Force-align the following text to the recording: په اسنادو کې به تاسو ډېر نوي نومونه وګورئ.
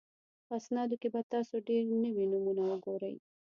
په 0.47 0.53
اسنادو 0.59 0.95
کې 1.01 1.07
به 1.13 1.21
تاسو 1.33 1.55
ډېر 1.67 1.83
نوي 2.03 2.25
نومونه 2.31 2.61
وګورئ. 2.69 3.15